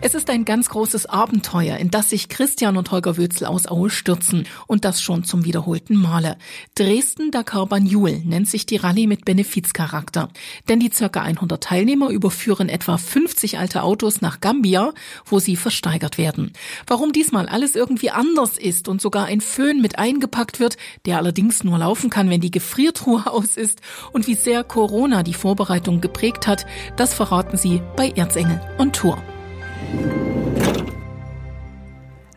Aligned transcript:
Es 0.00 0.14
ist 0.14 0.30
ein 0.30 0.44
ganz 0.44 0.68
großes 0.68 1.06
Abenteuer, 1.06 1.76
in 1.76 1.90
das 1.90 2.10
sich 2.10 2.28
Christian 2.28 2.76
und 2.76 2.90
Holger 2.90 3.16
Wötzl 3.16 3.44
aus 3.44 3.66
Aue 3.66 3.90
stürzen 3.90 4.46
und 4.66 4.84
das 4.84 5.02
schon 5.02 5.24
zum 5.24 5.44
wiederholten 5.44 5.96
Male. 5.96 6.36
Dresden-Dakar 6.74 7.66
Banjul 7.66 8.20
nennt 8.24 8.48
sich 8.48 8.66
die 8.66 8.76
Rallye 8.76 9.06
mit 9.06 9.24
Benefizcharakter. 9.24 10.28
Denn 10.68 10.80
die 10.80 10.90
circa 10.92 11.22
100 11.22 11.62
Teilnehmer 11.62 12.10
überführen 12.10 12.68
etwa 12.68 12.96
50 12.96 13.58
alte 13.58 13.82
Autos 13.82 14.20
nach 14.20 14.40
Gambia, 14.40 14.92
wo 15.24 15.38
sie 15.38 15.56
versteigert 15.56 16.18
werden. 16.18 16.52
Warum 16.86 17.12
diesmal 17.12 17.48
alles 17.48 17.76
irgendwie 17.76 18.10
anders 18.10 18.58
ist 18.58 18.88
und 18.88 19.00
sogar 19.00 19.26
ein 19.26 19.40
Föhn 19.40 19.80
mit 19.80 19.98
eingepackt 19.98 20.60
wird, 20.60 20.76
der 21.06 21.18
allerdings 21.18 21.64
nur 21.64 21.78
laufen 21.78 22.10
kann, 22.10 22.30
wenn 22.30 22.40
die 22.40 22.50
Gefriertruhe 22.50 23.26
aus 23.30 23.56
ist 23.56 23.80
und 24.12 24.26
wie 24.26 24.34
sehr 24.34 24.64
Corona 24.64 25.22
die 25.22 25.34
Vorbereitung 25.34 26.00
geprägt 26.00 26.46
hat, 26.46 26.66
das 26.96 27.14
verraten 27.14 27.56
sie 27.56 27.80
bei 27.96 28.10
Erzengel 28.10 28.60
on 28.78 28.92
Tour. 28.92 29.22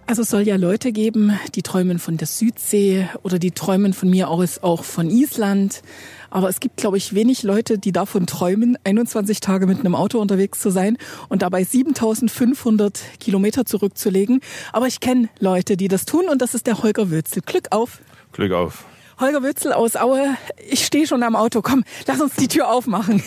Also 0.09 0.21
es 0.21 0.29
soll 0.29 0.43
ja 0.43 0.55
Leute 0.55 0.93
geben, 0.93 1.37
die 1.53 1.61
träumen 1.61 1.99
von 1.99 2.15
der 2.15 2.27
Südsee 2.27 3.09
oder 3.23 3.39
die 3.39 3.51
träumen 3.51 3.91
von 3.91 4.09
mir 4.09 4.29
aus 4.29 4.63
auch 4.63 4.85
von 4.85 5.09
Island. 5.09 5.81
Aber 6.29 6.47
es 6.47 6.61
gibt, 6.61 6.77
glaube 6.77 6.95
ich, 6.95 7.13
wenig 7.13 7.43
Leute, 7.43 7.77
die 7.77 7.91
davon 7.91 8.25
träumen, 8.25 8.77
21 8.85 9.41
Tage 9.41 9.67
mit 9.67 9.79
einem 9.79 9.95
Auto 9.95 10.19
unterwegs 10.19 10.61
zu 10.61 10.69
sein 10.69 10.97
und 11.27 11.41
dabei 11.41 11.65
7500 11.65 13.01
Kilometer 13.19 13.65
zurückzulegen. 13.65 14.39
Aber 14.71 14.87
ich 14.87 15.01
kenne 15.01 15.27
Leute, 15.39 15.75
die 15.75 15.89
das 15.89 16.05
tun 16.05 16.29
und 16.31 16.41
das 16.41 16.53
ist 16.53 16.67
der 16.67 16.81
Holger 16.83 17.09
Würzel. 17.09 17.41
Glück 17.45 17.67
auf. 17.71 17.99
Glück 18.31 18.53
auf. 18.53 18.85
Holger 19.19 19.43
Würzel 19.43 19.73
aus 19.73 19.97
Aue, 19.97 20.37
ich 20.69 20.85
stehe 20.85 21.05
schon 21.05 21.21
am 21.21 21.35
Auto. 21.35 21.61
Komm, 21.61 21.83
lass 22.05 22.21
uns 22.21 22.35
die 22.35 22.47
Tür 22.47 22.71
aufmachen. 22.71 23.21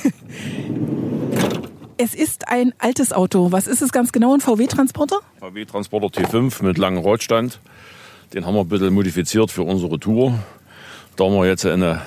Es 2.03 2.15
ist 2.15 2.49
ein 2.49 2.73
altes 2.79 3.13
Auto. 3.13 3.53
Was 3.53 3.67
ist 3.67 3.83
es 3.83 3.93
ganz 3.93 4.11
genau? 4.11 4.33
Ein 4.33 4.41
VW-Transporter? 4.41 5.19
VW-Transporter 5.39 6.07
T5 6.07 6.65
mit 6.65 6.79
langem 6.79 7.05
Radstand. 7.05 7.61
Den 8.33 8.47
haben 8.47 8.55
wir 8.55 8.63
ein 8.63 8.69
bisschen 8.71 8.95
modifiziert 8.95 9.51
für 9.51 9.65
unsere 9.65 10.01
Tour. 10.01 10.33
Da 11.17 11.25
wir 11.25 11.47
jetzt 11.47 11.67
eine, 11.67 12.01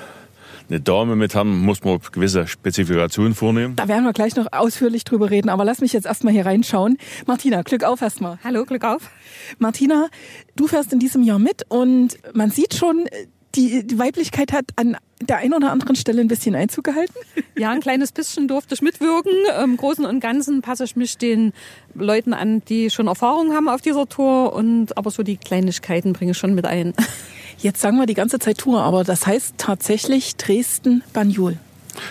eine 0.68 0.82
Dame 0.82 1.16
mit 1.16 1.36
haben, 1.36 1.64
muss 1.64 1.84
man 1.84 2.00
gewisse 2.12 2.48
Spezifikationen 2.48 3.36
vornehmen. 3.36 3.76
Da 3.76 3.88
werden 3.88 4.04
wir 4.04 4.14
gleich 4.14 4.36
noch 4.36 4.48
ausführlich 4.52 5.04
drüber 5.04 5.30
reden. 5.30 5.50
Aber 5.50 5.64
lass 5.64 5.80
mich 5.80 5.94
jetzt 5.94 6.08
erstmal 6.08 6.34
hier 6.34 6.48
reinschauen. 6.48 6.98
Martina, 7.28 7.62
Glück 7.62 7.84
auf 7.84 8.02
erstmal. 8.02 8.40
Hallo, 8.44 8.66
Glück 8.66 8.86
auf. 8.86 9.12
Martina, 9.60 10.08
du 10.56 10.66
fährst 10.66 10.92
in 10.92 10.98
diesem 10.98 11.22
Jahr 11.22 11.38
mit 11.38 11.70
und 11.70 12.18
man 12.34 12.50
sieht 12.50 12.74
schon, 12.74 13.06
die, 13.54 13.86
die 13.86 14.00
Weiblichkeit 14.00 14.54
hat 14.54 14.66
an 14.76 14.98
der 15.26 15.38
einen 15.38 15.54
oder 15.54 15.72
anderen 15.72 15.96
Stelle 15.96 16.22
ein 16.22 16.28
bisschen 16.28 16.56
Einzug 16.56 16.86
gehalten? 16.86 17.14
Ja, 17.56 17.70
ein 17.70 17.82
kleines 17.82 18.12
bisschen 18.12 18.48
durfte 18.48 18.74
ich 18.74 18.82
mitwirken. 18.82 19.32
Im 19.64 19.78
Großen 19.78 20.06
und 20.06 20.20
Ganzen 20.20 20.64
passe 20.64 20.86
ich 20.86 20.96
mich 20.96 21.20
den 21.20 21.54
Leuten 21.94 22.34
an, 22.34 22.64
die 22.66 22.90
schon 22.90 23.06
Erfahrung 23.06 23.54
haben 23.54 23.70
auf 23.70 23.80
dieser 23.80 24.10
Tour. 24.10 24.54
Und 24.54 24.98
aber 24.98 25.12
so 25.12 25.22
die 25.22 25.38
Kleinigkeiten 25.38 26.14
bringe 26.14 26.32
ich 26.32 26.38
schon 26.38 26.56
mit 26.56 26.66
ein. 26.66 26.96
Jetzt 27.60 27.80
sagen 27.80 27.98
wir 27.98 28.08
die 28.08 28.16
ganze 28.16 28.40
Zeit 28.40 28.58
Tour, 28.58 28.82
aber 28.82 29.04
das 29.04 29.28
heißt 29.28 29.54
tatsächlich 29.60 30.36
Dresden-Banjul. 30.36 31.60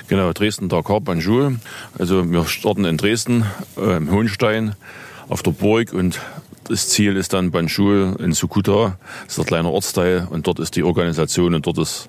Genau, 0.07 0.33
Dresden-Dakar 0.33 1.01
Banjul. 1.01 1.59
Also 1.99 2.31
wir 2.31 2.47
starten 2.47 2.85
in 2.85 2.97
Dresden, 2.97 3.45
äh, 3.77 3.97
im 3.97 4.11
Hohenstein, 4.11 4.75
auf 5.29 5.43
der 5.43 5.51
Burg 5.51 5.93
und 5.93 6.21
das 6.69 6.89
Ziel 6.89 7.17
ist 7.17 7.33
dann 7.33 7.51
Banjul 7.51 8.17
in 8.21 8.33
Sukuta. 8.33 8.97
Das 9.25 9.35
ist 9.35 9.41
ein 9.41 9.47
kleiner 9.47 9.73
Ortsteil 9.73 10.29
und 10.31 10.47
dort 10.47 10.61
ist 10.61 10.77
die 10.77 10.85
Organisation 10.85 11.55
und 11.55 11.67
dort 11.67 11.79
ist 11.79 12.09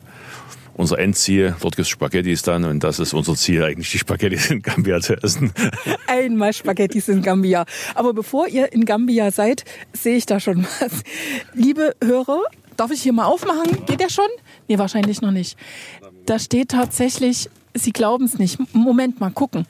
unser 0.75 0.99
Endziel. 0.99 1.55
Dort 1.61 1.75
gibt 1.75 1.85
es 1.85 1.89
Spaghettis 1.89 2.41
dann 2.41 2.63
und 2.63 2.83
das 2.83 2.99
ist 2.99 3.13
unser 3.13 3.35
Ziel, 3.35 3.63
eigentlich 3.63 3.91
die 3.91 3.99
Spaghettis 3.99 4.51
in 4.51 4.61
Gambia 4.61 4.99
zu 4.99 5.21
essen. 5.21 5.53
Einmal 6.07 6.53
Spaghettis 6.53 7.07
in 7.09 7.21
Gambia. 7.21 7.65
Aber 7.95 8.13
bevor 8.13 8.47
ihr 8.47 8.71
in 8.73 8.85
Gambia 8.85 9.31
seid, 9.31 9.65
sehe 9.93 10.15
ich 10.15 10.25
da 10.25 10.39
schon 10.39 10.65
was. 10.79 11.03
Liebe 11.53 11.95
Hörer, 12.03 12.41
darf 12.77 12.91
ich 12.91 13.01
hier 13.01 13.13
mal 13.13 13.25
aufmachen? 13.25 13.85
Geht 13.85 13.99
der 13.99 14.09
schon? 14.09 14.27
Nee, 14.67 14.77
wahrscheinlich 14.77 15.21
noch 15.21 15.31
nicht. 15.31 15.57
Da 16.25 16.39
steht 16.39 16.69
tatsächlich, 16.69 17.49
Sie 17.75 17.91
glauben 17.91 18.25
es 18.25 18.37
nicht. 18.37 18.59
Moment 18.73 19.19
mal, 19.19 19.31
gucken. 19.31 19.65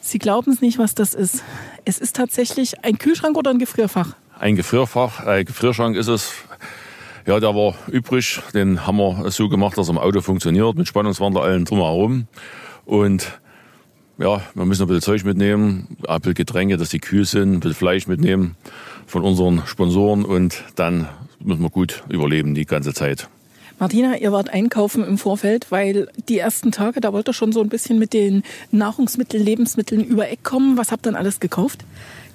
Sie 0.00 0.18
glauben 0.18 0.52
es 0.52 0.60
nicht, 0.60 0.78
was 0.78 0.94
das 0.94 1.14
ist. 1.14 1.44
Es 1.84 1.98
ist 1.98 2.16
tatsächlich 2.16 2.84
ein 2.84 2.98
Kühlschrank 2.98 3.36
oder 3.36 3.50
ein 3.50 3.58
Gefrierfach? 3.58 4.16
Ein 4.38 4.56
Gefrierfach, 4.56 5.24
ein 5.26 5.44
Gefrierschrank 5.44 5.96
ist 5.96 6.08
es. 6.08 6.32
Ja, 7.26 7.38
der 7.38 7.54
war 7.54 7.74
übrig. 7.88 8.40
Den 8.54 8.86
haben 8.86 8.96
wir 8.96 9.30
so 9.30 9.48
gemacht, 9.48 9.76
dass 9.76 9.88
er 9.88 9.92
im 9.92 9.98
Auto 9.98 10.20
funktioniert, 10.20 10.76
mit 10.76 10.88
Spannungswandler 10.88 11.42
allen 11.42 11.64
drumherum. 11.64 12.26
Und 12.84 13.38
ja, 14.18 14.42
wir 14.54 14.64
müssen 14.64 14.82
ein 14.82 14.88
bisschen 14.88 15.02
Zeug 15.02 15.24
mitnehmen, 15.24 15.96
ein 16.06 16.20
bisschen 16.20 16.34
Getränke, 16.34 16.76
dass 16.76 16.90
die 16.90 16.98
kühl 16.98 17.24
sind, 17.24 17.52
ein 17.52 17.60
bisschen 17.60 17.76
Fleisch 17.76 18.06
mitnehmen 18.06 18.56
von 19.06 19.22
unseren 19.22 19.62
Sponsoren 19.66 20.24
und 20.24 20.62
dann 20.76 21.08
müssen 21.40 21.62
wir 21.62 21.70
gut 21.70 22.04
überleben 22.08 22.54
die 22.54 22.66
ganze 22.66 22.92
Zeit. 22.92 23.28
Martina, 23.78 24.18
ihr 24.18 24.30
wart 24.30 24.50
einkaufen 24.50 25.02
im 25.02 25.16
Vorfeld, 25.16 25.70
weil 25.70 26.08
die 26.28 26.38
ersten 26.38 26.70
Tage, 26.70 27.00
da 27.00 27.14
wollt 27.14 27.28
ihr 27.28 27.32
schon 27.32 27.52
so 27.52 27.62
ein 27.62 27.70
bisschen 27.70 27.98
mit 27.98 28.12
den 28.12 28.42
Nahrungsmitteln, 28.72 29.42
Lebensmitteln 29.42 30.04
über 30.04 30.28
Eck 30.28 30.44
kommen. 30.44 30.76
Was 30.76 30.92
habt 30.92 31.06
ihr 31.06 31.12
dann 31.12 31.16
alles 31.18 31.40
gekauft? 31.40 31.86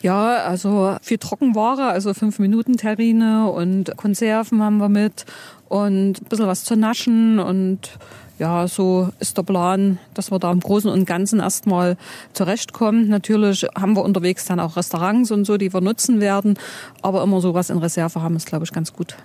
Ja, 0.05 0.43
also 0.43 0.97
viel 1.01 1.17
Trockenware, 1.17 1.87
also 1.87 2.11
5-Minuten-Terrine 2.11 3.49
und 3.49 3.97
Konserven 3.97 4.61
haben 4.61 4.77
wir 4.77 4.87
mit 4.87 5.25
und 5.67 6.21
ein 6.21 6.25
bisschen 6.29 6.45
was 6.45 6.63
zu 6.63 6.75
naschen 6.75 7.39
und 7.39 7.97
ja, 8.37 8.67
so 8.67 9.09
ist 9.19 9.35
der 9.35 9.41
Plan, 9.41 9.97
dass 10.13 10.29
wir 10.29 10.37
da 10.37 10.51
im 10.51 10.59
Großen 10.59 10.91
und 10.91 11.05
Ganzen 11.05 11.39
erstmal 11.39 11.97
zurechtkommen. 12.33 13.07
Natürlich 13.09 13.65
haben 13.75 13.95
wir 13.95 14.03
unterwegs 14.03 14.45
dann 14.45 14.59
auch 14.59 14.77
Restaurants 14.77 15.31
und 15.31 15.43
so, 15.45 15.57
die 15.57 15.73
wir 15.73 15.81
nutzen 15.81 16.21
werden, 16.21 16.59
aber 17.01 17.23
immer 17.23 17.41
sowas 17.41 17.71
in 17.71 17.79
Reserve 17.79 18.21
haben 18.21 18.35
ist, 18.35 18.45
glaube 18.45 18.63
ich, 18.63 18.71
ganz 18.71 18.93
gut. 18.93 19.15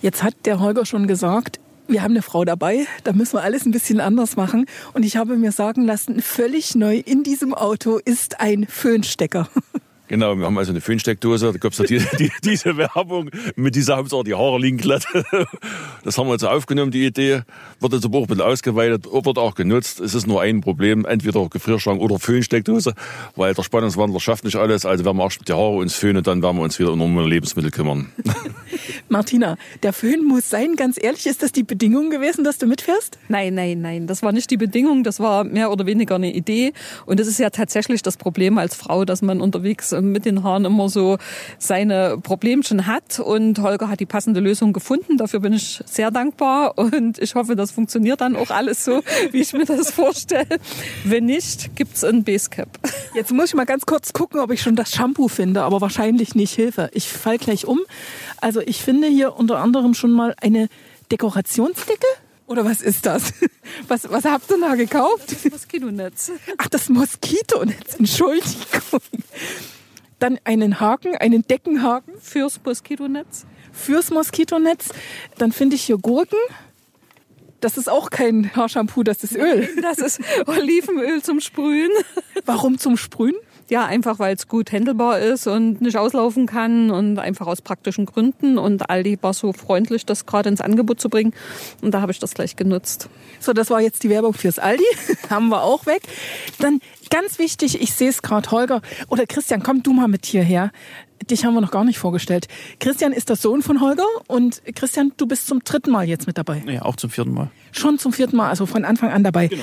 Jetzt 0.00 0.22
hat 0.22 0.32
der 0.46 0.58
Holger 0.58 0.86
schon 0.86 1.06
gesagt, 1.06 1.60
wir 1.86 2.02
haben 2.02 2.12
eine 2.12 2.22
Frau 2.22 2.46
dabei, 2.46 2.86
da 3.04 3.12
müssen 3.12 3.34
wir 3.34 3.42
alles 3.42 3.66
ein 3.66 3.72
bisschen 3.72 4.00
anders 4.00 4.36
machen. 4.36 4.64
Und 4.94 5.02
ich 5.02 5.18
habe 5.18 5.36
mir 5.36 5.52
sagen 5.52 5.84
lassen, 5.84 6.22
völlig 6.22 6.76
neu 6.76 6.96
in 6.96 7.24
diesem 7.24 7.52
Auto 7.52 7.98
ist 8.02 8.40
ein 8.40 8.66
Föhnstecker. 8.66 9.46
Genau, 10.10 10.36
wir 10.36 10.44
haben 10.44 10.58
also 10.58 10.72
eine 10.72 10.80
Föhnsteckdose, 10.80 11.52
da 11.52 11.58
gab 11.58 11.70
es 11.70 11.78
ja 11.78 11.84
die, 11.84 11.98
die, 12.18 12.32
diese 12.42 12.76
Werbung 12.76 13.30
mit 13.54 13.76
dieser 13.76 13.96
Hauptsache, 13.96 14.24
die 14.24 14.34
Haare 14.34 14.58
liegen 14.58 14.76
glatt. 14.76 15.06
Das 16.02 16.16
haben 16.16 16.28
wir 16.28 16.32
jetzt 16.32 16.44
aufgenommen, 16.44 16.90
die 16.90 17.04
Idee. 17.04 17.42
Wird 17.78 17.92
jetzt 17.92 18.06
aber 18.06 18.18
auch 18.18 18.22
ein 18.22 18.28
bisschen 18.28 18.42
ausgeweitet, 18.42 19.04
wird 19.04 19.38
auch 19.38 19.54
genutzt. 19.54 20.00
Es 20.00 20.14
ist 20.14 20.26
nur 20.26 20.40
ein 20.40 20.62
Problem, 20.62 21.04
entweder 21.04 21.46
Gefrierschrank 21.46 22.00
oder 22.00 22.18
Föhnsteckdose, 22.18 22.94
weil 23.36 23.52
der 23.52 23.62
Spannungswandler 23.62 24.18
schafft 24.18 24.44
nicht 24.44 24.56
alles. 24.56 24.86
Also 24.86 25.04
werden 25.04 25.18
wir 25.18 25.24
erst 25.24 25.46
die 25.46 25.52
Haare 25.52 25.76
uns 25.76 25.94
föhnen, 25.94 26.22
dann 26.24 26.42
werden 26.42 26.56
wir 26.56 26.62
uns 26.62 26.78
wieder 26.78 26.92
um 26.92 27.28
Lebensmittel 27.28 27.70
kümmern. 27.70 28.10
Martina, 29.10 29.58
der 29.82 29.92
Föhn 29.92 30.24
muss 30.24 30.48
sein, 30.48 30.74
ganz 30.74 30.98
ehrlich, 31.00 31.26
ist 31.26 31.42
das 31.42 31.52
die 31.52 31.64
Bedingung 31.64 32.08
gewesen, 32.08 32.42
dass 32.42 32.56
du 32.56 32.66
mitfährst? 32.66 33.18
Nein, 33.28 33.54
nein, 33.54 33.82
nein, 33.82 34.06
das 34.06 34.22
war 34.22 34.32
nicht 34.32 34.50
die 34.50 34.56
Bedingung, 34.56 35.04
das 35.04 35.20
war 35.20 35.44
mehr 35.44 35.70
oder 35.70 35.84
weniger 35.84 36.14
eine 36.14 36.32
Idee. 36.32 36.72
Und 37.04 37.20
das 37.20 37.26
ist 37.26 37.38
ja 37.38 37.50
tatsächlich 37.50 38.02
das 38.02 38.16
Problem 38.16 38.56
als 38.56 38.74
Frau, 38.74 39.04
dass 39.04 39.20
man 39.20 39.40
unterwegs 39.40 39.92
mit 40.00 40.24
den 40.24 40.42
Haaren 40.42 40.64
immer 40.64 40.88
so 40.88 41.18
seine 41.58 42.18
Problemchen 42.22 42.86
hat. 42.86 43.20
Und 43.20 43.58
Holger 43.60 43.88
hat 43.88 44.00
die 44.00 44.06
passende 44.06 44.40
Lösung 44.40 44.72
gefunden. 44.72 45.16
Dafür 45.16 45.40
bin 45.40 45.52
ich 45.52 45.82
sehr 45.86 46.10
dankbar 46.10 46.78
und 46.78 47.18
ich 47.18 47.34
hoffe, 47.34 47.56
das 47.56 47.70
funktioniert 47.70 48.20
dann 48.20 48.36
auch 48.36 48.50
alles 48.50 48.84
so, 48.84 49.02
wie 49.30 49.40
ich 49.40 49.52
mir 49.52 49.64
das 49.64 49.90
vorstelle. 49.90 50.58
Wenn 51.04 51.26
nicht, 51.26 51.76
gibt's 51.76 52.04
ein 52.04 52.24
Basecap. 52.24 52.68
Jetzt 53.14 53.32
muss 53.32 53.46
ich 53.46 53.54
mal 53.54 53.66
ganz 53.66 53.86
kurz 53.86 54.12
gucken, 54.12 54.40
ob 54.40 54.50
ich 54.50 54.62
schon 54.62 54.76
das 54.76 54.92
Shampoo 54.92 55.28
finde, 55.28 55.62
aber 55.62 55.80
wahrscheinlich 55.80 56.34
nicht 56.34 56.54
Hilfe. 56.54 56.90
Ich 56.92 57.08
fall 57.08 57.38
gleich 57.38 57.66
um. 57.66 57.80
Also 58.40 58.60
ich 58.60 58.82
finde 58.82 59.08
hier 59.08 59.36
unter 59.36 59.58
anderem 59.58 59.94
schon 59.94 60.12
mal 60.12 60.34
eine 60.40 60.68
Dekorationsdecke. 61.10 62.06
Oder 62.46 62.64
was 62.64 62.80
ist 62.80 63.06
das? 63.06 63.32
Was, 63.86 64.10
was 64.10 64.24
habt 64.24 64.50
ihr 64.50 64.58
da 64.60 64.74
gekauft? 64.74 65.30
Das 65.30 65.52
Moskitonetz. 65.52 66.32
Ach, 66.58 66.66
das 66.66 66.88
Moskitonetz. 66.88 67.94
Entschuldigung. 67.96 69.00
Dann 70.20 70.38
einen 70.44 70.78
Haken, 70.78 71.16
einen 71.16 71.42
Deckenhaken. 71.42 72.14
Fürs 72.20 72.60
Moskitonetz. 72.64 73.46
Fürs 73.72 74.10
Moskitonetz. 74.10 74.90
Dann 75.38 75.50
finde 75.50 75.74
ich 75.76 75.82
hier 75.82 75.98
Gurken. 75.98 76.38
Das 77.60 77.76
ist 77.76 77.90
auch 77.90 78.10
kein 78.10 78.54
Haarshampoo, 78.54 79.02
das 79.02 79.24
ist 79.24 79.36
Öl. 79.36 79.68
Das 79.82 79.98
ist 79.98 80.20
Olivenöl 80.46 81.22
zum 81.22 81.40
Sprühen. 81.40 81.90
Warum 82.44 82.78
zum 82.78 82.96
Sprühen? 82.96 83.36
Ja, 83.70 83.86
einfach 83.86 84.18
weil 84.18 84.34
es 84.34 84.48
gut 84.48 84.72
händelbar 84.72 85.20
ist 85.20 85.46
und 85.46 85.80
nicht 85.80 85.96
auslaufen 85.96 86.46
kann 86.46 86.90
und 86.90 87.20
einfach 87.20 87.46
aus 87.46 87.62
praktischen 87.62 88.04
Gründen. 88.04 88.58
Und 88.58 88.90
Aldi 88.90 89.18
war 89.22 89.32
so 89.32 89.52
freundlich, 89.52 90.04
das 90.04 90.26
gerade 90.26 90.48
ins 90.48 90.60
Angebot 90.60 91.00
zu 91.00 91.08
bringen. 91.08 91.32
Und 91.80 91.92
da 91.94 92.00
habe 92.00 92.10
ich 92.10 92.18
das 92.18 92.34
gleich 92.34 92.56
genutzt. 92.56 93.08
So, 93.38 93.52
das 93.52 93.70
war 93.70 93.80
jetzt 93.80 94.02
die 94.02 94.10
Werbung 94.10 94.34
fürs 94.34 94.58
Aldi. 94.58 94.82
Haben 95.30 95.50
wir 95.50 95.62
auch 95.62 95.86
weg. 95.86 96.02
Dann 96.58 96.80
ganz 97.10 97.38
wichtig, 97.38 97.80
ich 97.80 97.94
sehe 97.94 98.08
es 98.08 98.22
gerade, 98.22 98.50
Holger 98.50 98.82
oder 99.08 99.24
Christian, 99.26 99.62
komm 99.62 99.84
du 99.84 99.92
mal 99.92 100.08
mit 100.08 100.26
hierher. 100.26 100.72
dich 101.30 101.44
haben 101.44 101.54
wir 101.54 101.60
noch 101.60 101.70
gar 101.70 101.84
nicht 101.84 101.98
vorgestellt. 101.98 102.48
Christian 102.80 103.12
ist 103.12 103.28
der 103.28 103.36
Sohn 103.36 103.62
von 103.62 103.80
Holger 103.80 104.06
und 104.26 104.62
Christian, 104.74 105.12
du 105.16 105.26
bist 105.26 105.46
zum 105.46 105.62
dritten 105.62 105.92
Mal 105.92 106.08
jetzt 106.08 106.26
mit 106.26 106.38
dabei. 106.38 106.62
Ja, 106.66 106.82
auch 106.82 106.96
zum 106.96 107.10
vierten 107.10 107.34
Mal. 107.34 107.50
Schon 107.70 108.00
zum 108.00 108.12
vierten 108.12 108.36
Mal, 108.36 108.48
also 108.48 108.66
von 108.66 108.84
Anfang 108.84 109.10
an 109.10 109.22
dabei. 109.22 109.46
Genau. 109.46 109.62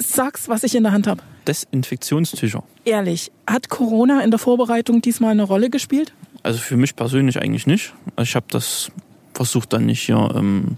Sag's, 0.00 0.48
was 0.48 0.64
ich 0.64 0.74
in 0.74 0.82
der 0.82 0.92
Hand 0.92 1.06
habe. 1.06 1.22
Desinfektionstücher. 1.46 2.62
Ehrlich, 2.84 3.30
hat 3.46 3.68
Corona 3.68 4.22
in 4.22 4.30
der 4.30 4.38
Vorbereitung 4.38 5.02
diesmal 5.02 5.32
eine 5.32 5.42
Rolle 5.42 5.70
gespielt? 5.70 6.12
Also 6.42 6.58
für 6.58 6.76
mich 6.76 6.96
persönlich 6.96 7.40
eigentlich 7.40 7.66
nicht. 7.66 7.92
Also 8.16 8.28
ich 8.28 8.36
habe 8.36 8.46
das 8.50 8.90
versucht 9.34 9.72
dann 9.72 9.86
nicht 9.86 10.00
hier 10.00 10.32
ähm, 10.34 10.76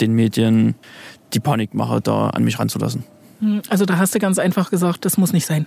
den 0.00 0.14
Medien 0.14 0.74
die 1.32 1.40
Panikmache 1.40 2.00
da 2.00 2.30
an 2.30 2.44
mich 2.44 2.58
ranzulassen. 2.58 3.04
Hm, 3.40 3.62
also 3.68 3.86
da 3.86 3.98
hast 3.98 4.14
du 4.14 4.18
ganz 4.18 4.38
einfach 4.38 4.70
gesagt, 4.70 5.04
das 5.04 5.16
muss 5.16 5.32
nicht 5.32 5.46
sein. 5.46 5.66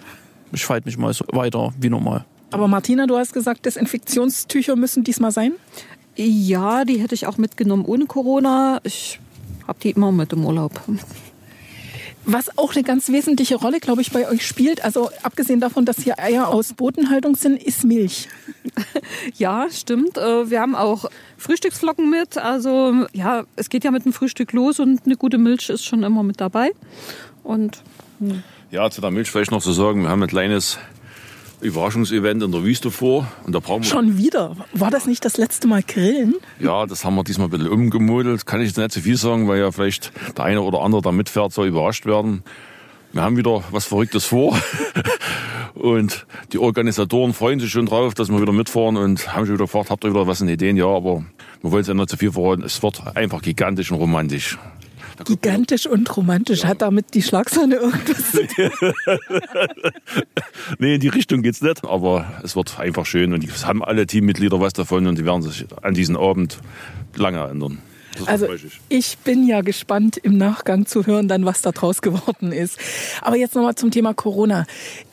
Ich 0.52 0.66
falte 0.66 0.88
mich 0.88 0.98
mal 0.98 1.14
so 1.14 1.26
weiter 1.32 1.74
wie 1.80 1.90
normal. 1.90 2.26
Aber 2.52 2.68
Martina, 2.68 3.08
du 3.08 3.18
hast 3.18 3.34
gesagt, 3.34 3.66
Desinfektionstücher 3.66 4.76
müssen 4.76 5.04
diesmal 5.04 5.32
sein? 5.32 5.54
Ja, 6.16 6.86
die 6.86 7.00
hätte 7.00 7.16
ich 7.16 7.26
auch 7.26 7.38
mitgenommen 7.38 7.86
ohne 7.86 8.06
Corona. 8.06 8.80
Ich 8.84 9.20
habe 9.68 9.80
die 9.82 9.92
immer 9.92 10.12
mit 10.12 10.32
im 10.34 10.46
Urlaub. 10.46 10.80
Was 12.26 12.58
auch 12.58 12.74
eine 12.74 12.84
ganz 12.84 13.10
wesentliche 13.10 13.56
Rolle, 13.56 13.80
glaube 13.80 14.02
ich, 14.02 14.12
bei 14.12 14.30
euch 14.30 14.48
spielt, 14.48 14.84
also 14.84 15.10
abgesehen 15.24 15.60
davon, 15.60 15.86
dass 15.86 15.98
hier 15.98 16.20
Eier 16.20 16.48
aus 16.48 16.74
Bodenhaltung 16.74 17.36
sind, 17.36 17.62
ist 17.62 17.84
Milch. 17.84 18.28
Ja, 19.36 19.68
stimmt. 19.70 20.18
Äh, 20.18 20.50
wir 20.50 20.60
haben 20.60 20.76
auch 20.76 21.06
Frühstücksflocken 21.38 22.10
mit. 22.10 22.38
Also 22.38 23.06
ja, 23.14 23.44
es 23.56 23.70
geht 23.70 23.84
ja 23.84 23.92
mit 23.92 24.06
dem 24.06 24.14
Frühstück 24.14 24.54
los 24.54 24.80
und 24.80 25.06
eine 25.06 25.16
gute 25.16 25.38
Milch 25.38 25.70
ist 25.70 25.86
schon 25.86 26.04
immer 26.04 26.24
mit 26.24 26.40
dabei. 26.40 26.72
Und 27.44 27.84
hm. 28.20 28.44
ja, 28.72 28.90
zu 28.90 29.02
der 29.02 29.12
Milch 29.12 29.30
vielleicht 29.30 29.52
noch 29.52 29.62
zu 29.62 29.72
sagen, 29.72 30.04
wir 30.04 30.10
haben 30.10 30.24
ein 30.24 30.30
kleines 30.30 30.78
Überraschungsevent 31.64 32.44
in 32.44 32.52
der 32.52 32.64
Wüste 32.64 32.92
vor. 32.92 33.28
Und 33.46 33.54
da 33.54 33.60
brauchen 33.60 33.84
wir 33.84 33.90
Schon 33.90 34.18
wieder? 34.18 34.56
War 34.74 34.92
das 34.92 35.06
nicht 35.06 35.26
das 35.26 35.38
letzte 35.38 35.68
Mal 35.68 35.84
Grillen? 35.84 36.36
Ja, 36.60 36.86
das 36.86 37.06
haben 37.06 37.16
wir 37.16 37.24
diesmal 37.24 37.48
ein 37.48 37.52
bisschen 37.52 37.68
umgemodelt. 37.68 38.46
Kann 38.46 38.62
ich 38.62 38.68
jetzt 38.68 38.78
nicht 38.78 38.92
so 38.92 39.02
viel 39.02 39.18
sagen, 39.18 39.48
weil 39.48 39.60
ja 39.60 39.72
vielleicht 39.72 40.12
der 40.38 40.46
eine 40.46 40.62
oder 40.62 40.82
andere, 40.82 41.02
der 41.02 41.12
mitfährt, 41.12 41.54
soll 41.54 41.68
überrascht 41.68 42.06
werden. 42.06 42.44
Wir 43.14 43.22
haben 43.22 43.38
wieder 43.38 43.64
was 43.72 43.86
Verrücktes 43.86 44.26
vor. 44.26 44.58
und 45.76 46.26
die 46.52 46.58
Organisatoren 46.58 47.34
freuen 47.34 47.60
sich 47.60 47.72
schon 47.72 47.86
drauf, 47.86 48.14
dass 48.14 48.30
wir 48.30 48.42
wieder 48.42 48.54
mitfahren 48.54 48.98
und 48.98 49.34
haben 49.34 49.46
schon 49.46 49.56
wieder 49.56 49.66
gefragt, 49.66 49.90
habt 49.90 50.04
ihr 50.04 50.10
wieder 50.10 50.28
was 50.28 50.42
in 50.42 50.50
Ideen? 50.50 50.78
Ja, 50.78 50.88
aber 50.88 51.24
wir 51.62 51.72
wollen 51.72 51.82
es 51.82 51.88
ja 51.88 51.94
nicht 51.94 52.10
zu 52.10 52.18
viel 52.18 52.32
verraten. 52.32 52.64
Es 52.64 52.82
wird 52.82 53.16
einfach 53.16 53.42
gigantisch 53.42 53.92
und 53.92 53.98
romantisch. 54.00 54.58
Gigantisch 55.26 55.86
und 55.86 56.16
romantisch. 56.16 56.64
Ja. 56.64 56.70
Hat 56.70 56.82
damit 56.82 57.14
die 57.14 57.22
Schlagsahne 57.22 57.76
irgendwas? 57.76 58.34
nee, 60.80 60.96
in 60.96 61.02
die 61.02 61.08
Richtung 61.08 61.42
geht's 61.42 61.62
nicht. 61.62 61.86
Aber 61.86 62.26
es 62.44 62.56
wird 62.56 62.80
einfach 62.80 63.06
schön 63.06 63.34
und 63.34 63.44
es 63.44 63.66
haben 63.66 63.84
alle 63.84 64.08
Teammitglieder 64.08 64.60
was 64.60 64.74
davon 64.74 65.08
und 65.08 65.18
die 65.18 65.26
werden 65.26 65.42
sich 65.42 65.66
an 65.82 65.94
diesem 65.94 66.18
Abend 66.18 66.60
lange 67.16 67.40
erinnern. 67.40 67.80
Also 68.26 68.48
ich 68.90 69.18
bin 69.20 69.48
ja 69.48 69.62
gespannt 69.62 70.18
im 70.18 70.38
Nachgang 70.38 70.86
zu 70.86 71.06
hören, 71.06 71.28
dann 71.28 71.46
was 71.46 71.62
da 71.62 71.72
draus 71.72 72.02
geworden 72.02 72.52
ist. 72.52 72.78
Aber 73.22 73.36
jetzt 73.36 73.56
nochmal 73.56 73.76
zum 73.76 73.92
Thema 73.92 74.14
Corona. 74.14 74.66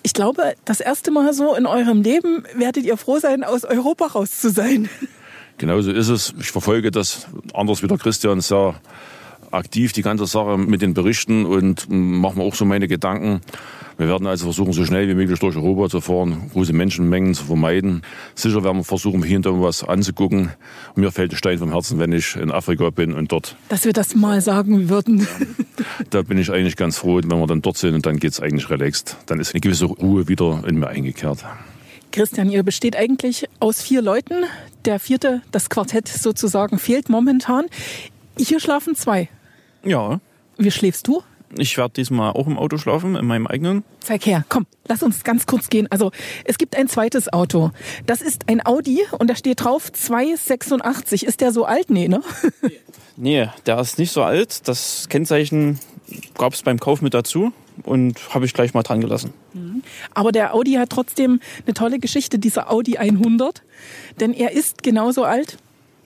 Ich 0.03 0.13
glaube, 0.13 0.55
das 0.65 0.81
erste 0.81 1.11
Mal 1.11 1.33
so 1.33 1.55
in 1.55 1.67
eurem 1.67 2.03
Leben 2.03 2.45
werdet 2.55 2.85
ihr 2.85 2.97
froh 2.97 3.19
sein, 3.19 3.45
aus 3.45 3.65
Europa 3.65 4.07
raus 4.07 4.41
zu 4.41 4.51
sein. 4.51 4.89
Genauso 5.59 5.93
ist 5.93 6.09
es. 6.09 6.35
Ich 6.41 6.51
verfolge 6.51 6.91
das 6.91 7.27
anders 7.55 7.83
wie 7.83 7.87
der 7.87 7.99
Christian 7.99 8.41
sehr 8.41 8.81
aktiv 9.51 9.93
die 9.93 10.03
ganze 10.03 10.27
Sache 10.27 10.59
mit 10.59 10.83
den 10.83 10.95
Berichten 10.95 11.47
und 11.47 11.87
mache 11.89 12.39
mir 12.39 12.45
auch 12.45 12.55
so 12.55 12.65
meine 12.65 12.89
Gedanken. 12.89 13.41
Wir 13.99 14.09
werden 14.09 14.27
also 14.27 14.47
versuchen, 14.47 14.73
so 14.73 14.85
schnell 14.87 15.09
wie 15.09 15.15
möglich 15.15 15.39
durch 15.41 15.57
Europa 15.57 15.91
zu 15.91 16.01
fahren, 16.01 16.51
große 16.55 16.73
Menschenmengen 16.73 17.35
zu 17.35 17.45
vermeiden. 17.45 18.01
Sicher 18.35 18.65
werden 18.65 18.79
wir 18.79 18.85
versuchen, 18.85 19.23
hier 19.23 19.37
und 19.37 19.45
da 19.45 19.51
was 19.51 19.85
anzugucken. 19.85 20.51
Und 20.95 21.03
mir 21.03 21.13
fällt 21.13 21.33
ein 21.33 21.37
Stein 21.37 21.59
vom 21.59 21.71
Herzen, 21.73 21.99
wenn 21.99 22.13
ich 22.13 22.35
in 22.37 22.51
Afrika 22.51 22.89
bin 22.89 23.13
und 23.13 23.31
dort. 23.31 23.57
Dass 23.69 23.85
wir 23.85 23.93
das 23.93 24.15
mal 24.15 24.41
sagen 24.41 24.89
würden. 24.89 25.27
da 26.11 26.23
bin 26.23 26.39
ich 26.39 26.51
eigentlich 26.51 26.77
ganz 26.77 26.97
froh, 26.97 27.21
wenn 27.23 27.29
wir 27.29 27.47
dann 27.47 27.61
dort 27.61 27.77
sind 27.77 27.95
und 27.95 28.07
dann 28.07 28.19
geht 28.19 28.33
es 28.33 28.41
eigentlich 28.41 28.71
relaxed. 28.71 29.19
Dann 29.27 29.39
ist 29.39 29.53
eine 29.53 29.61
gewisse 29.61 29.85
Ruhe 29.85 30.29
wieder 30.29 30.63
in 30.67 30.79
mir 30.79 30.89
eingekehrt. 30.89 31.45
Christian, 32.11 32.51
ihr 32.51 32.63
besteht 32.63 32.97
eigentlich 32.97 33.49
aus 33.61 33.83
vier 33.83 34.01
Leuten. 34.01 34.45
Der 34.87 34.99
vierte, 34.99 35.43
das 35.53 35.69
Quartett 35.69 36.09
sozusagen, 36.09 36.79
fehlt 36.79 37.11
momentan. 37.11 37.67
Hier 38.39 38.61
schlafen 38.61 38.95
zwei. 38.95 39.29
Ja. 39.85 40.21
Wie 40.57 40.71
schläfst 40.71 41.07
du? 41.07 41.23
Ich 41.57 41.77
werde 41.77 41.95
diesmal 41.95 42.33
auch 42.33 42.47
im 42.47 42.59
Auto 42.59 42.79
schlafen, 42.79 43.17
in 43.17 43.27
meinem 43.27 43.47
eigenen. 43.49 43.83
Zeig 44.01 44.25
her, 44.25 44.45
komm, 44.49 44.67
lass 44.87 45.03
uns 45.03 45.25
ganz 45.25 45.47
kurz 45.47 45.69
gehen. 45.69 45.89
Also, 45.91 46.13
es 46.45 46.59
gibt 46.59 46.77
ein 46.77 46.89
zweites 46.89 47.33
Auto. 47.33 47.73
Das 48.07 48.21
ist 48.21 48.49
ein 48.49 48.65
Audi 48.65 49.01
und 49.19 49.29
da 49.29 49.35
steht 49.35 49.65
drauf 49.65 49.91
286. 49.91 51.27
Ist 51.27 51.41
der 51.41 51.53
so 51.53 51.65
alt? 51.65 51.91
Nee, 51.91 52.09
ne? 52.09 52.23
Nee, 53.23 53.51
der 53.67 53.79
ist 53.79 53.99
nicht 53.99 54.13
so 54.13 54.23
alt. 54.23 54.67
Das 54.67 55.11
Kennzeichen 55.11 55.79
gab 56.39 56.55
es 56.55 56.63
beim 56.63 56.81
Kauf 56.81 57.03
mit 57.03 57.13
dazu 57.13 57.53
und 57.83 58.35
habe 58.35 58.47
ich 58.47 58.55
gleich 58.55 58.73
mal 58.73 58.83
dran 58.83 59.03
gelassen. 59.03 59.35
Mhm. 59.53 59.83
Aber 60.15 60.33
der 60.33 60.55
Audi 60.55 60.75
hat 60.75 60.89
trotzdem 60.89 61.39
eine 61.67 61.75
tolle 61.75 61.99
Geschichte, 61.99 62.39
dieser 62.39 62.71
Audi 62.71 62.97
100. 62.97 63.63
Denn 64.21 64.33
er 64.33 64.53
ist 64.53 64.83
genauso 64.83 65.25
alt. 65.25 65.59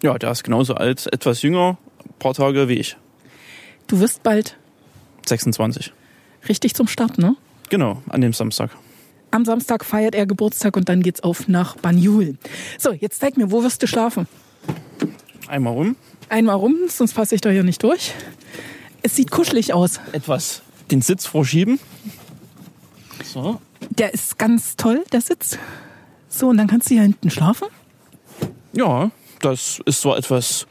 Ja, 0.02 0.18
der 0.18 0.32
ist 0.32 0.42
genauso 0.42 0.74
alt, 0.74 1.06
etwas 1.12 1.42
jünger, 1.42 1.78
ein 2.04 2.18
paar 2.18 2.34
Tage 2.34 2.68
wie 2.68 2.74
ich. 2.74 2.96
Du 3.94 4.00
wirst 4.00 4.24
bald 4.24 4.56
26. 5.24 5.92
Richtig 6.48 6.74
zum 6.74 6.88
Start, 6.88 7.16
ne? 7.16 7.36
Genau, 7.70 8.02
an 8.08 8.22
dem 8.22 8.32
Samstag. 8.32 8.70
Am 9.30 9.44
Samstag 9.44 9.84
feiert 9.84 10.16
er 10.16 10.26
Geburtstag 10.26 10.76
und 10.76 10.88
dann 10.88 11.00
geht's 11.00 11.22
auf 11.22 11.46
nach 11.46 11.76
Banjul. 11.76 12.36
So, 12.76 12.90
jetzt 12.90 13.20
zeig 13.20 13.36
mir, 13.36 13.52
wo 13.52 13.62
wirst 13.62 13.84
du 13.84 13.86
schlafen? 13.86 14.26
Einmal 15.46 15.74
rum. 15.74 15.96
Einmal 16.28 16.56
rum, 16.56 16.74
sonst 16.88 17.14
passe 17.14 17.36
ich 17.36 17.40
da 17.40 17.50
hier 17.50 17.62
nicht 17.62 17.84
durch. 17.84 18.12
Es 19.02 19.14
sieht 19.14 19.30
kuschelig 19.30 19.72
aus. 19.72 20.00
Etwas 20.10 20.62
den 20.90 21.00
Sitz 21.00 21.24
vorschieben. 21.26 21.78
So. 23.22 23.60
Der 23.90 24.12
ist 24.12 24.40
ganz 24.40 24.74
toll, 24.74 25.04
der 25.12 25.20
Sitz. 25.20 25.56
So, 26.28 26.48
und 26.48 26.56
dann 26.56 26.66
kannst 26.66 26.90
du 26.90 26.94
hier 26.94 27.02
hinten 27.04 27.30
schlafen? 27.30 27.68
Ja, 28.72 29.12
das 29.40 29.80
ist 29.86 30.00
zwar 30.00 30.18
etwas 30.18 30.66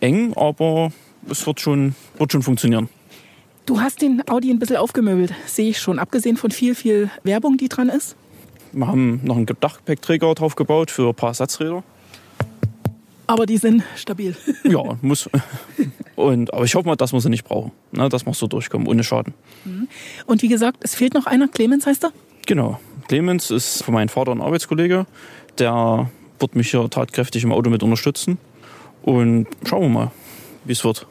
eng, 0.00 0.32
aber 0.34 0.92
es 1.30 1.46
wird 1.46 1.60
schon, 1.60 1.94
wird 2.18 2.32
schon 2.32 2.42
funktionieren. 2.42 2.88
Du 3.66 3.80
hast 3.80 4.00
den 4.00 4.22
Audi 4.28 4.50
ein 4.50 4.58
bisschen 4.58 4.76
aufgemöbelt, 4.76 5.34
sehe 5.46 5.70
ich 5.70 5.78
schon. 5.78 5.98
Abgesehen 5.98 6.36
von 6.36 6.50
viel, 6.50 6.74
viel 6.74 7.10
Werbung, 7.22 7.58
die 7.58 7.68
dran 7.68 7.90
ist. 7.90 8.16
Wir 8.72 8.86
haben 8.86 9.20
noch 9.24 9.36
einen 9.36 9.46
Dachgepäckträger 9.46 10.34
drauf 10.34 10.56
gebaut 10.56 10.90
für 10.90 11.08
ein 11.08 11.14
paar 11.14 11.30
Ersatzräder. 11.30 11.82
Aber 13.26 13.44
die 13.44 13.58
sind 13.58 13.82
stabil. 13.94 14.34
Ja, 14.64 14.96
muss. 15.02 15.28
Und, 16.16 16.52
aber 16.54 16.64
ich 16.64 16.74
hoffe 16.74 16.88
mal, 16.88 16.96
dass 16.96 17.12
wir 17.12 17.20
sie 17.20 17.28
nicht 17.28 17.44
brauchen. 17.44 17.72
Ne, 17.92 18.08
dass 18.08 18.24
wir 18.24 18.32
so 18.32 18.46
durchkommen, 18.46 18.88
ohne 18.88 19.04
Schaden. 19.04 19.34
Mhm. 19.64 19.88
Und 20.26 20.42
wie 20.42 20.48
gesagt, 20.48 20.78
es 20.80 20.94
fehlt 20.94 21.12
noch 21.12 21.26
einer. 21.26 21.48
Clemens 21.48 21.86
heißt 21.86 22.04
er? 22.04 22.12
Genau. 22.46 22.80
Clemens 23.06 23.50
ist 23.50 23.84
von 23.84 23.92
meinem 23.94 24.08
Vater 24.08 24.32
ein 24.32 24.40
Arbeitskollege. 24.40 25.06
Der 25.58 26.10
wird 26.38 26.56
mich 26.56 26.70
hier 26.70 26.88
tatkräftig 26.88 27.44
im 27.44 27.52
Auto 27.52 27.68
mit 27.68 27.82
unterstützen. 27.82 28.38
Und 29.02 29.46
schauen 29.66 29.82
wir 29.82 29.88
mal, 29.88 30.10
wie 30.64 30.72
es 30.72 30.84
wird. 30.84 31.06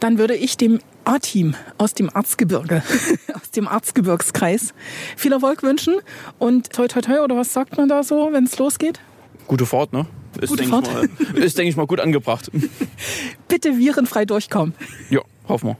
Dann 0.00 0.18
würde 0.18 0.34
ich 0.34 0.56
dem 0.56 0.78
A-Team 1.04 1.54
aus 1.78 1.94
dem 1.94 2.14
Arzgebirge, 2.14 2.82
aus 3.34 3.50
dem 3.50 3.66
Arzgebirgskreis 3.66 4.74
viel 5.16 5.32
Erfolg 5.32 5.62
wünschen 5.62 5.96
und 6.38 6.72
toi 6.72 6.86
toi 6.86 7.00
toi 7.00 7.20
oder 7.22 7.36
was 7.36 7.52
sagt 7.52 7.76
man 7.76 7.88
da 7.88 8.02
so, 8.02 8.30
wenn 8.32 8.44
es 8.44 8.58
losgeht? 8.58 9.00
Gute 9.46 9.66
Fahrt, 9.66 9.92
ne? 9.92 10.06
Ist, 10.40 10.50
Gute 10.50 10.64
Fahrt. 10.64 10.92
Mal, 10.92 11.08
ist, 11.38 11.56
denke 11.56 11.70
ich 11.70 11.76
mal, 11.76 11.86
gut 11.86 12.00
angebracht. 12.00 12.50
Bitte 13.48 13.78
virenfrei 13.78 14.24
durchkommen. 14.26 14.74
Ja, 15.10 15.20
hoffen 15.48 15.68
wir. 15.68 15.76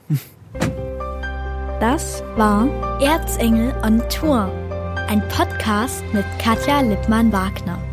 Das 1.80 2.22
war 2.36 2.66
Erzengel 3.00 3.72
on 3.84 4.02
Tour, 4.08 4.50
ein 5.06 5.22
Podcast 5.28 6.02
mit 6.12 6.24
Katja 6.38 6.80
Lippmann-Wagner. 6.80 7.87